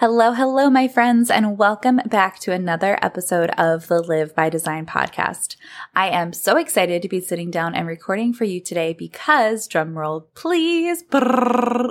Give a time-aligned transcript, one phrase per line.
[0.00, 4.86] Hello, hello, my friends, and welcome back to another episode of the Live by Design
[4.86, 5.56] podcast.
[5.94, 10.24] I am so excited to be sitting down and recording for you today because, drumroll
[10.34, 11.90] please, brrr,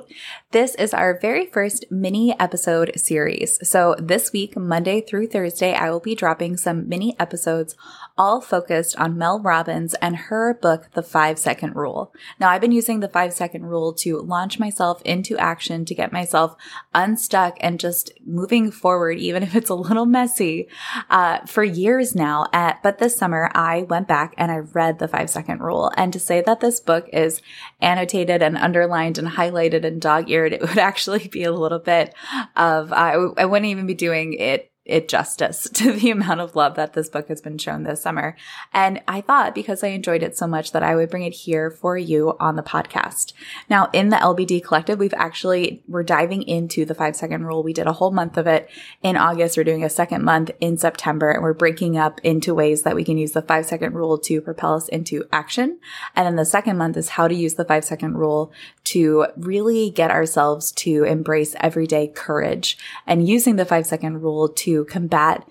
[0.49, 3.59] this is our very first mini episode series.
[3.61, 7.75] So this week, Monday through Thursday, I will be dropping some mini episodes
[8.19, 12.13] all focused on Mel Robbins and her book, The Five Second Rule.
[12.37, 16.11] Now, I've been using the five second rule to launch myself into action, to get
[16.11, 16.55] myself
[16.93, 20.67] unstuck and just moving forward, even if it's a little messy,
[21.09, 22.45] uh, for years now.
[22.51, 25.89] Uh, but this summer, I went back and I read the five second rule.
[25.95, 27.41] And to say that this book is
[27.79, 32.13] annotated and underlined and highlighted and dog eared, it would actually be a little bit
[32.57, 36.75] of, uh, I wouldn't even be doing it it justice to the amount of love
[36.75, 38.35] that this book has been shown this summer.
[38.73, 41.69] And I thought because I enjoyed it so much that I would bring it here
[41.69, 43.33] for you on the podcast.
[43.69, 47.63] Now, in the LBD collective, we've actually, we're diving into the five second rule.
[47.63, 48.69] We did a whole month of it
[49.01, 49.57] in August.
[49.57, 53.03] We're doing a second month in September and we're breaking up into ways that we
[53.03, 55.79] can use the five second rule to propel us into action.
[56.15, 58.51] And then the second month is how to use the five second rule
[58.85, 64.78] to really get ourselves to embrace everyday courage and using the five second rule to
[64.85, 65.47] combat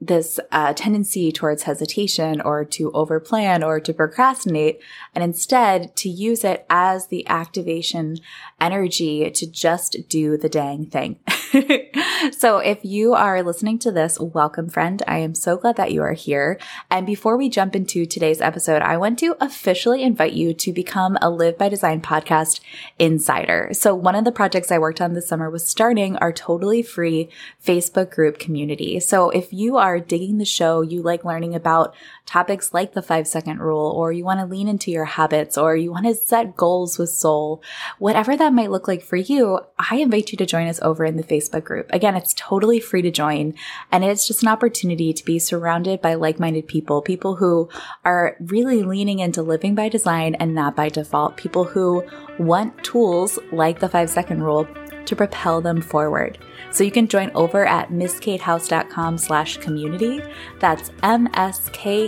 [0.00, 4.80] this uh, tendency towards hesitation or to overplan or to procrastinate,
[5.14, 8.16] and instead to use it as the activation
[8.60, 11.18] energy to just do the dang thing.
[12.32, 15.02] so if you are listening to this, welcome friend.
[15.08, 16.58] I am so glad that you are here.
[16.90, 21.18] And before we jump into today's episode, I want to officially invite you to become
[21.20, 22.60] a Live by Design podcast
[23.00, 23.70] insider.
[23.72, 27.28] So one of the projects I worked on this summer was starting our totally free
[27.64, 29.00] Facebook group community.
[29.00, 31.94] So if you are digging the show, you like learning about
[32.26, 35.74] topics like the five second rule, or you want to lean into your habits, or
[35.74, 37.60] you want to set goals with soul,
[37.98, 41.16] whatever that might look like for you, I invite you to join us over in
[41.16, 41.88] the Facebook group.
[41.92, 43.54] Again, it's totally free to join,
[43.90, 47.68] and it's just an opportunity to be surrounded by like minded people, people who
[48.04, 52.04] are really leaning into living by design and not by default, people who
[52.38, 54.68] want tools like the five second rule
[55.06, 56.38] to propel them forward.
[56.72, 60.22] So you can join over at mskatehouse.com slash community.
[60.60, 62.06] That's M-S-K-A-T-E-H-O-U-S-E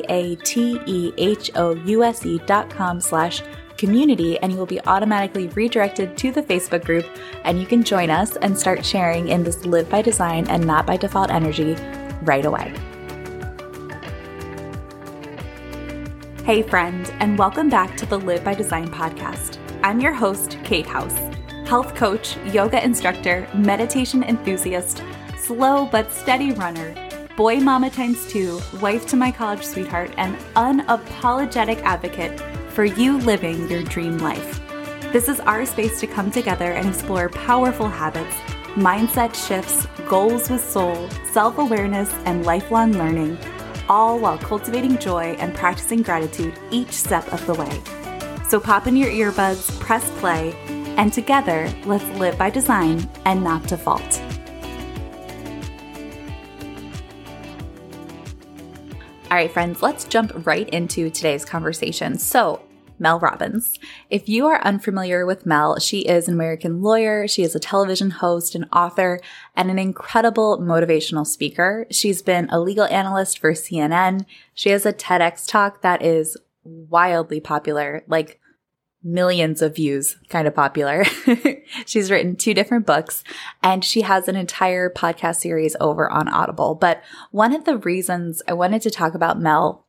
[2.47, 7.05] dot com slash community and you will be automatically redirected to the Facebook group
[7.45, 10.87] and you can join us and start sharing in this live by design and not
[10.87, 11.75] by default energy
[12.23, 12.73] right away.
[16.45, 19.59] Hey friend, and welcome back to the Live by Design podcast.
[19.83, 21.19] I'm your host, Kate House
[21.67, 25.03] health coach, yoga instructor, meditation enthusiast,
[25.39, 26.95] slow but steady runner,
[27.35, 32.39] boy mama times two, wife to my college sweetheart, and unapologetic advocate
[32.73, 34.61] for you living your dream life.
[35.13, 38.35] This is our space to come together and explore powerful habits,
[38.75, 43.37] mindset shifts, goals with soul, self awareness, and lifelong learning,
[43.89, 47.81] all while cultivating joy and practicing gratitude each step of the way.
[48.49, 50.53] So pop in your earbuds, press play,
[50.97, 54.32] and together, let's live by design and not default.
[59.33, 62.19] All right, friends, let's jump right into today's conversation.
[62.19, 62.61] So,
[62.99, 63.79] Mel Robbins.
[64.11, 67.27] If you are unfamiliar with Mel, she is an American lawyer.
[67.27, 69.21] She is a television host, an author,
[69.57, 71.87] and an incredible motivational speaker.
[71.91, 74.27] She's been a legal analyst for CNN.
[74.53, 78.05] She has a TEDx talk that is wildly popular.
[78.07, 78.39] Like
[79.05, 81.05] millions of views, kind of popular.
[81.87, 83.25] She's written two different books
[83.63, 86.75] and she has an entire podcast series over on Audible.
[86.75, 89.87] But one of the reasons I wanted to talk about Mel,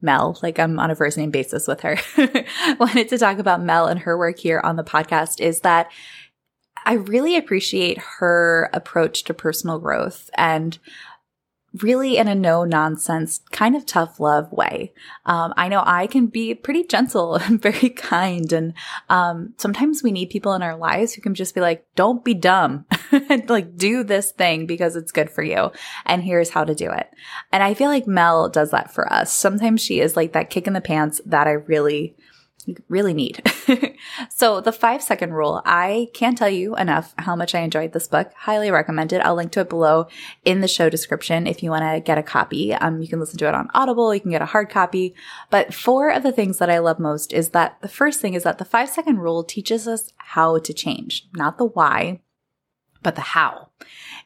[0.00, 1.98] Mel, like I'm on a first name basis with her,
[2.78, 5.90] wanted to talk about Mel and her work here on the podcast is that
[6.84, 10.78] I really appreciate her approach to personal growth and
[11.82, 14.92] really in a no nonsense, kind of tough love way.
[15.26, 18.52] Um, I know I can be pretty gentle and very kind.
[18.52, 18.74] And,
[19.08, 22.34] um, sometimes we need people in our lives who can just be like, don't be
[22.34, 22.86] dumb.
[23.48, 25.70] like do this thing because it's good for you.
[26.06, 27.10] And here's how to do it.
[27.52, 29.32] And I feel like Mel does that for us.
[29.32, 32.16] Sometimes she is like that kick in the pants that I really,
[32.88, 33.42] really need.
[34.28, 38.08] so the five second rule, I can't tell you enough how much I enjoyed this
[38.08, 38.32] book.
[38.36, 39.20] Highly recommend it.
[39.20, 40.08] I'll link to it below
[40.44, 42.74] in the show description if you want to get a copy.
[42.74, 44.14] Um, you can listen to it on Audible.
[44.14, 45.14] You can get a hard copy.
[45.50, 48.42] But four of the things that I love most is that the first thing is
[48.42, 52.20] that the five second rule teaches us how to change, not the why,
[53.02, 53.68] but the how.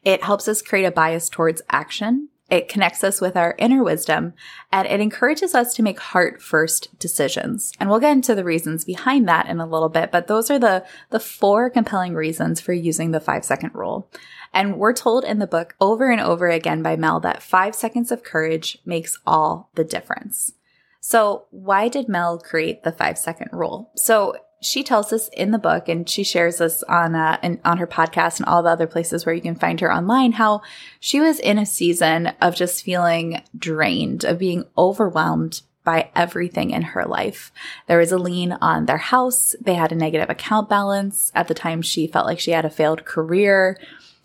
[0.05, 4.33] It helps us create a bias towards action It connects us with our inner wisdom
[4.73, 7.73] and it encourages us to make heart first decisions.
[7.79, 10.59] And we'll get into the reasons behind that in a little bit, but those are
[10.59, 14.11] the, the four compelling reasons for using the five second rule.
[14.55, 18.11] And we're told in the book over and over again by Mel that five seconds
[18.11, 20.53] of courage makes all the difference.
[21.01, 23.91] So why did Mel create the five second rule?
[23.95, 27.79] So she tells us in the book and she shares this on uh, in, on
[27.79, 30.61] her podcast and all the other places where you can find her online how
[30.99, 36.83] she was in a season of just feeling drained of being overwhelmed by everything in
[36.83, 37.51] her life.
[37.87, 39.57] There was a lien on their house.
[39.59, 41.33] They had a negative account balance.
[41.35, 43.79] At the time, she felt like she had a failed career.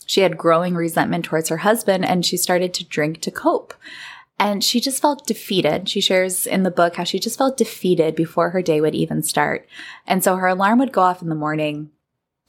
[0.04, 3.72] She had growing resentment towards her husband and she started to drink to cope.
[4.38, 5.88] And she just felt defeated.
[5.88, 9.22] She shares in the book how she just felt defeated before her day would even
[9.22, 9.68] start.
[10.06, 11.90] And so her alarm would go off in the morning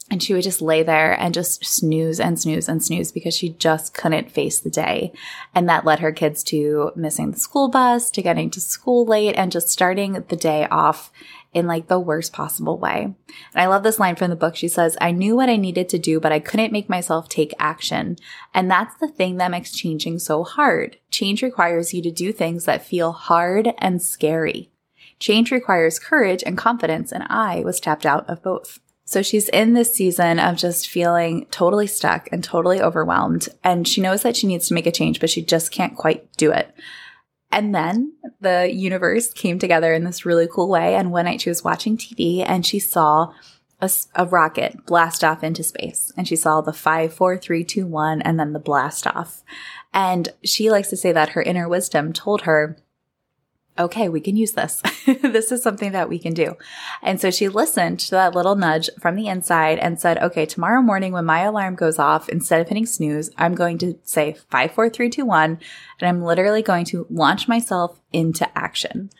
[0.08, 3.48] and she would just lay there and just snooze and snooze and snooze because she
[3.48, 5.12] just couldn't face the day.
[5.52, 9.34] And that led her kids to missing the school bus, to getting to school late,
[9.34, 11.10] and just starting the day off
[11.52, 13.02] in like the worst possible way.
[13.02, 13.16] And
[13.54, 14.54] I love this line from the book.
[14.54, 17.52] She says, I knew what I needed to do, but I couldn't make myself take
[17.58, 18.16] action.
[18.54, 20.98] And that's the thing that makes changing so hard.
[21.10, 24.70] Change requires you to do things that feel hard and scary.
[25.18, 28.80] Change requires courage and confidence, and I was tapped out of both.
[29.08, 33.48] So she's in this season of just feeling totally stuck and totally overwhelmed.
[33.62, 36.30] And she knows that she needs to make a change, but she just can't quite
[36.36, 36.74] do it.
[37.52, 40.96] And then the universe came together in this really cool way.
[40.96, 43.32] And one night she was watching TV and she saw
[43.80, 46.12] a, a, rocket blast off into space.
[46.16, 49.44] And she saw the five, four, three, two, one, and then the blast off.
[49.94, 52.76] And she likes to say that her inner wisdom told her,
[53.78, 54.82] okay, we can use this.
[55.06, 56.56] this is something that we can do.
[57.02, 60.82] And so she listened to that little nudge from the inside and said, okay, tomorrow
[60.82, 64.72] morning when my alarm goes off, instead of hitting snooze, I'm going to say five,
[64.72, 65.58] four, three, two, one,
[66.00, 69.10] and I'm literally going to launch myself into action.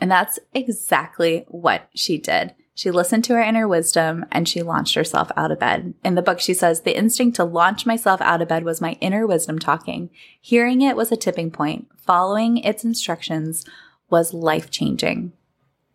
[0.00, 2.54] And that's exactly what she did.
[2.74, 5.94] She listened to her inner wisdom and she launched herself out of bed.
[6.02, 8.92] In the book, she says, The instinct to launch myself out of bed was my
[9.00, 10.10] inner wisdom talking.
[10.40, 11.88] Hearing it was a tipping point.
[11.96, 13.64] Following its instructions
[14.08, 15.32] was life changing.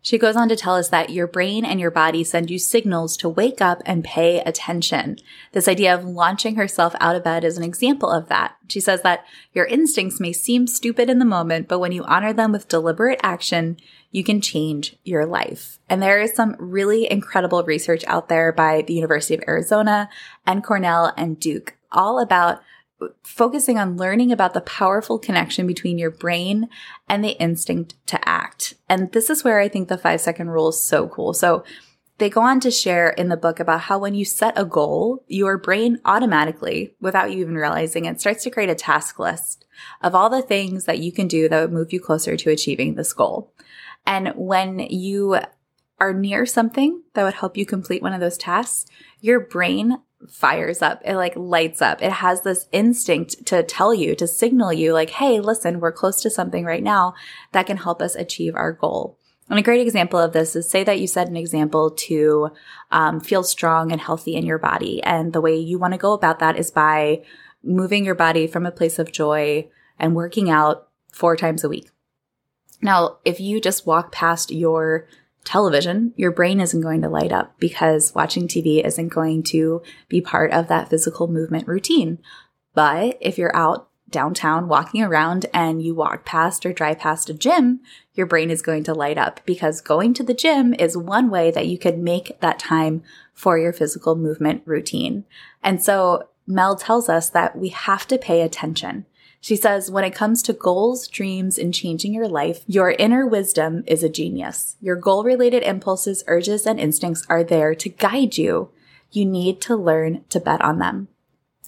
[0.00, 3.16] She goes on to tell us that your brain and your body send you signals
[3.18, 5.18] to wake up and pay attention.
[5.52, 8.56] This idea of launching herself out of bed is an example of that.
[8.68, 12.32] She says that your instincts may seem stupid in the moment, but when you honor
[12.32, 13.76] them with deliberate action,
[14.10, 15.78] you can change your life.
[15.88, 20.08] And there is some really incredible research out there by the University of Arizona
[20.46, 22.60] and Cornell and Duke all about
[23.22, 26.68] focusing on learning about the powerful connection between your brain
[27.08, 28.74] and the instinct to act.
[28.88, 31.32] And this is where I think the five second rule is so cool.
[31.32, 31.64] So
[32.18, 35.24] they go on to share in the book about how when you set a goal,
[35.28, 39.64] your brain automatically, without you even realizing it, starts to create a task list
[40.02, 42.94] of all the things that you can do that would move you closer to achieving
[42.94, 43.52] this goal.
[44.04, 45.38] And when you
[46.00, 48.86] are near something that would help you complete one of those tasks,
[49.20, 49.98] your brain
[50.28, 51.00] fires up.
[51.04, 52.02] It like lights up.
[52.02, 56.20] It has this instinct to tell you, to signal you like, Hey, listen, we're close
[56.22, 57.14] to something right now
[57.52, 59.18] that can help us achieve our goal.
[59.50, 62.50] And a great example of this is say that you set an example to
[62.90, 65.02] um, feel strong and healthy in your body.
[65.02, 67.22] And the way you want to go about that is by
[67.62, 69.68] moving your body from a place of joy
[69.98, 71.90] and working out four times a week.
[72.82, 75.06] Now, if you just walk past your
[75.44, 80.20] television, your brain isn't going to light up because watching TV isn't going to be
[80.20, 82.18] part of that physical movement routine.
[82.74, 87.34] But if you're out downtown walking around and you walk past or drive past a
[87.34, 87.80] gym,
[88.14, 91.50] your brain is going to light up because going to the gym is one way
[91.50, 93.02] that you could make that time
[93.34, 95.24] for your physical movement routine.
[95.62, 99.04] And so Mel tells us that we have to pay attention.
[99.40, 103.84] She says, when it comes to goals, dreams, and changing your life, your inner wisdom
[103.86, 104.76] is a genius.
[104.80, 108.70] Your goal related impulses, urges, and instincts are there to guide you.
[109.12, 111.08] You need to learn to bet on them.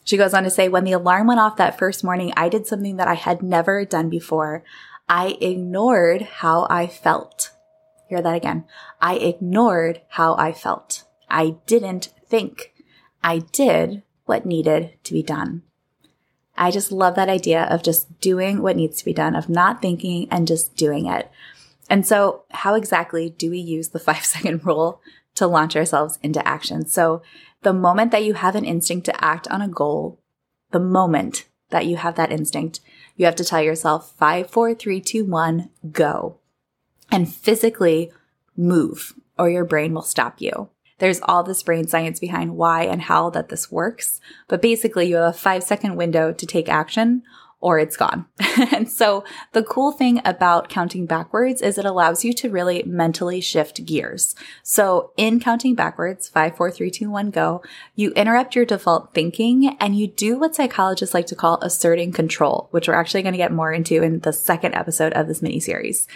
[0.03, 2.67] She goes on to say, when the alarm went off that first morning, I did
[2.67, 4.65] something that I had never done before.
[5.09, 7.53] I ignored how I felt.
[8.09, 8.65] Hear that again.
[9.01, 11.05] I ignored how I felt.
[11.29, 12.73] I didn't think.
[13.23, 15.63] I did what needed to be done.
[16.61, 19.81] I just love that idea of just doing what needs to be done, of not
[19.81, 21.31] thinking and just doing it.
[21.89, 25.01] And so, how exactly do we use the five second rule
[25.37, 26.87] to launch ourselves into action?
[26.87, 27.23] So,
[27.63, 30.21] the moment that you have an instinct to act on a goal,
[30.71, 32.81] the moment that you have that instinct,
[33.17, 36.37] you have to tell yourself five, four, three, two, one, go.
[37.11, 38.13] And physically
[38.55, 40.69] move, or your brain will stop you.
[41.01, 44.21] There's all this brain science behind why and how that this works.
[44.49, 47.23] But basically, you have a five second window to take action,
[47.61, 48.27] or it's gone.
[48.73, 53.41] and so the cool thing about counting backwards is it allows you to really mentally
[53.41, 54.35] shift gears.
[54.63, 57.63] So in counting backwards, five, four, three, two, one, go,
[57.95, 62.69] you interrupt your default thinking and you do what psychologists like to call asserting control,
[62.71, 65.61] which we're actually going to get more into in the second episode of this mini
[65.61, 66.09] series.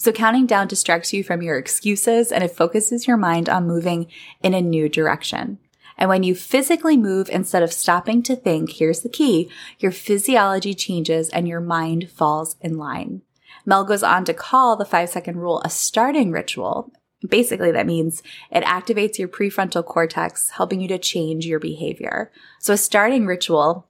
[0.00, 4.06] So counting down distracts you from your excuses and it focuses your mind on moving
[4.42, 5.58] in a new direction.
[5.98, 9.50] And when you physically move instead of stopping to think, here's the key,
[9.80, 13.22] your physiology changes and your mind falls in line.
[13.66, 16.92] Mel goes on to call the five second rule a starting ritual.
[17.28, 22.30] Basically, that means it activates your prefrontal cortex, helping you to change your behavior.
[22.60, 23.88] So a starting ritual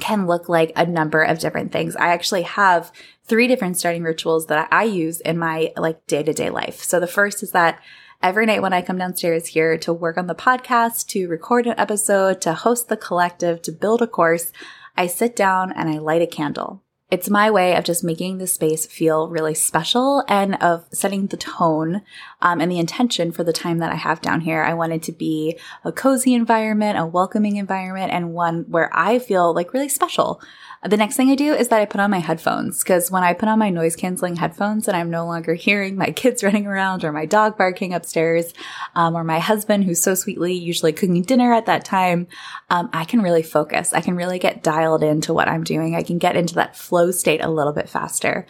[0.00, 1.96] can look like a number of different things.
[1.96, 2.92] I actually have
[3.24, 6.82] three different starting rituals that I use in my like day to day life.
[6.82, 7.80] So the first is that
[8.22, 11.74] every night when I come downstairs here to work on the podcast, to record an
[11.78, 14.52] episode, to host the collective, to build a course,
[14.96, 16.82] I sit down and I light a candle.
[17.12, 21.36] It's my way of just making the space feel really special and of setting the
[21.36, 22.00] tone
[22.40, 24.62] um, and the intention for the time that I have down here.
[24.62, 29.18] I want it to be a cozy environment, a welcoming environment, and one where I
[29.18, 30.40] feel like really special.
[30.84, 33.34] The next thing I do is that I put on my headphones because when I
[33.34, 37.04] put on my noise canceling headphones and I'm no longer hearing my kids running around
[37.04, 38.52] or my dog barking upstairs
[38.96, 42.26] um, or my husband who's so sweetly usually cooking dinner at that time,
[42.68, 43.92] um, I can really focus.
[43.92, 45.94] I can really get dialed into what I'm doing.
[45.94, 48.46] I can get into that flow state a little bit faster.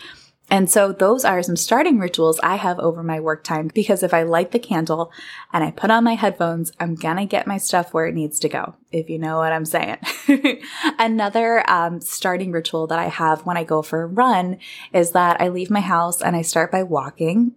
[0.53, 4.13] And so those are some starting rituals I have over my work time because if
[4.13, 5.11] I light the candle
[5.51, 8.51] and I put on my headphones, I'm gonna get my stuff where it needs to
[8.51, 9.97] go, if you know what I'm saying.
[10.99, 14.59] Another um, starting ritual that I have when I go for a run
[14.93, 17.55] is that I leave my house and I start by walking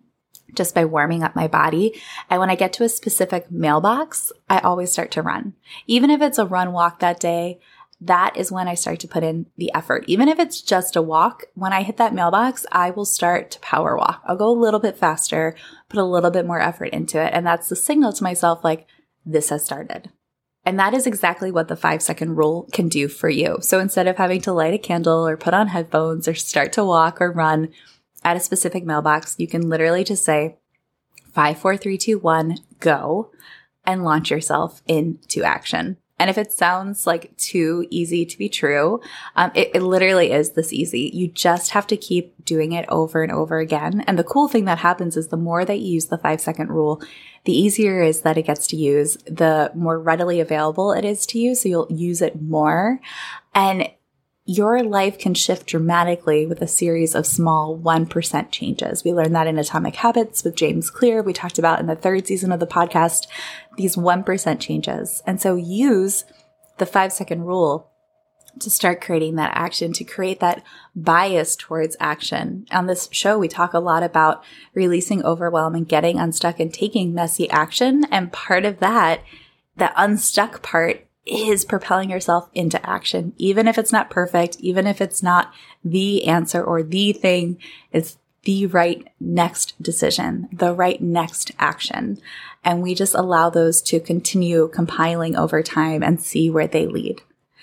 [0.53, 2.01] just by warming up my body.
[2.29, 5.53] And when I get to a specific mailbox, I always start to run.
[5.85, 7.59] Even if it's a run walk that day,
[8.01, 10.03] that is when I start to put in the effort.
[10.07, 13.59] Even if it's just a walk, when I hit that mailbox, I will start to
[13.59, 14.21] power walk.
[14.25, 15.55] I'll go a little bit faster,
[15.89, 17.31] put a little bit more effort into it.
[17.33, 18.85] And that's the signal to myself like,
[19.25, 20.11] this has started.
[20.65, 23.57] And that is exactly what the five second rule can do for you.
[23.61, 26.83] So instead of having to light a candle or put on headphones or start to
[26.83, 27.69] walk or run
[28.23, 30.57] at a specific mailbox, you can literally just say
[31.31, 33.31] five, four, three, two, one, go
[33.85, 35.97] and launch yourself into action.
[36.17, 39.01] And if it sounds like too easy to be true,
[39.35, 41.11] um, it, it, literally is this easy.
[41.13, 44.01] You just have to keep doing it over and over again.
[44.07, 46.69] And the cool thing that happens is the more that you use the five second
[46.69, 47.01] rule,
[47.43, 51.39] the easier is that it gets to use, the more readily available it is to
[51.39, 51.53] you.
[51.53, 53.01] So you'll use it more.
[53.53, 53.89] And
[54.45, 59.03] your life can shift dramatically with a series of small 1% changes.
[59.03, 61.23] We learned that in Atomic Habits with James Clear.
[61.23, 63.25] We talked about in the third season of the podcast,
[63.75, 65.23] these 1% changes.
[65.25, 66.25] And so use
[66.77, 67.89] the five second rule
[68.59, 70.63] to start creating that action, to create that
[70.95, 72.67] bias towards action.
[72.71, 74.43] On this show, we talk a lot about
[74.75, 78.05] releasing overwhelm and getting unstuck and taking messy action.
[78.11, 79.21] And part of that,
[79.75, 83.33] the unstuck part is propelling yourself into action.
[83.37, 85.53] Even if it's not perfect, even if it's not
[85.83, 87.57] the answer or the thing,
[87.91, 92.19] it's the right next decision, the right next action.
[92.63, 97.21] And we just allow those to continue compiling over time and see where they lead.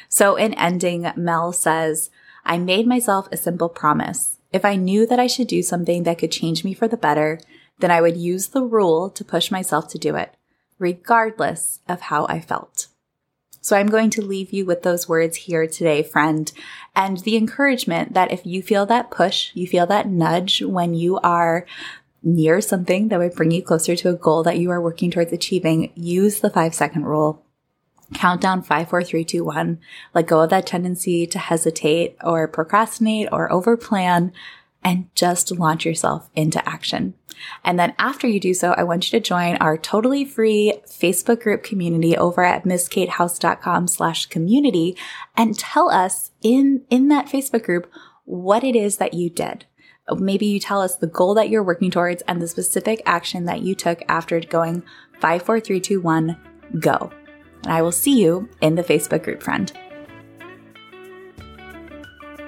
[0.09, 2.11] So in ending, Mel says,
[2.45, 4.39] I made myself a simple promise.
[4.53, 7.41] If I knew that I should do something that could change me for the better,
[7.79, 10.35] then I would use the rule to push myself to do it,
[10.79, 12.89] regardless of how I felt.
[13.63, 16.51] So I'm going to leave you with those words here today, friend,
[16.97, 21.19] and the encouragement that if you feel that push, you feel that nudge when you
[21.21, 21.65] are
[22.25, 25.33] near something that would bring you closer to a goal that you are working towards
[25.33, 27.45] achieving, use the five second rule.
[28.15, 29.79] Count down five, four, three, two, one.
[30.13, 34.33] Let go of that tendency to hesitate or procrastinate or overplan
[34.85, 37.15] and just launch yourself into action.
[37.65, 41.41] And then after you do so, I want you to join our totally free Facebook
[41.43, 44.97] group community over at mskatehouse.com slash community
[45.37, 47.91] and tell us in, in that Facebook group
[48.25, 49.67] what it is that you did.
[50.11, 53.63] Maybe you tell us the goal that you're working towards and the specific action that
[53.63, 54.83] you took after going
[55.21, 56.39] five, four, three, two, one,
[56.79, 57.13] go.
[57.63, 59.73] And I will see you in the Facebook group, friend.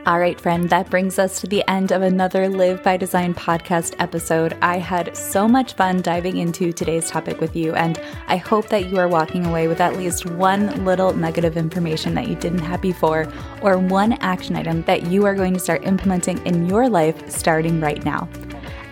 [0.06, 3.94] All right, friend, that brings us to the end of another Live by Design podcast
[3.98, 4.54] episode.
[4.60, 8.90] I had so much fun diving into today's topic with you, and I hope that
[8.90, 12.58] you are walking away with at least one little nugget of information that you didn't
[12.58, 13.26] have before,
[13.62, 17.80] or one action item that you are going to start implementing in your life starting
[17.80, 18.28] right now.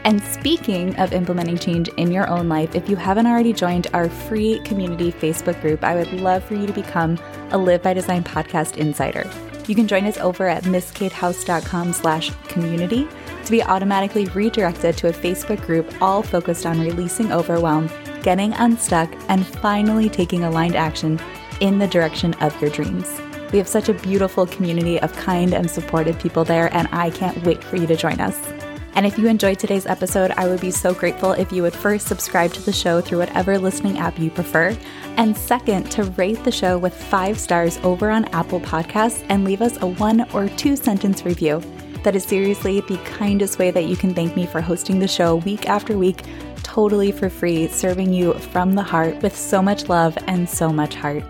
[0.04, 4.08] And speaking of implementing change in your own life, if you haven't already joined our
[4.08, 7.18] free community Facebook group, I would love for you to become
[7.50, 9.30] a Live by Design podcast insider.
[9.66, 13.08] You can join us over at mskatehouse.com slash community
[13.44, 17.90] to be automatically redirected to a Facebook group all focused on releasing overwhelm,
[18.22, 21.20] getting unstuck, and finally taking aligned action
[21.60, 23.20] in the direction of your dreams.
[23.52, 27.40] We have such a beautiful community of kind and supportive people there, and I can't
[27.44, 28.61] wait for you to join us.
[28.94, 32.06] And if you enjoyed today's episode, I would be so grateful if you would first
[32.06, 34.76] subscribe to the show through whatever listening app you prefer,
[35.16, 39.62] and second, to rate the show with five stars over on Apple Podcasts and leave
[39.62, 41.62] us a one or two sentence review.
[42.04, 45.36] That is seriously the kindest way that you can thank me for hosting the show
[45.36, 46.24] week after week,
[46.62, 50.94] totally for free, serving you from the heart with so much love and so much
[50.94, 51.24] heart.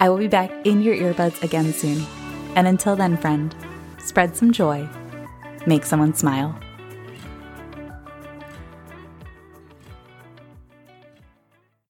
[0.00, 2.04] I will be back in your earbuds again soon.
[2.54, 3.54] And until then, friend,
[3.98, 4.88] spread some joy,
[5.66, 6.58] make someone smile.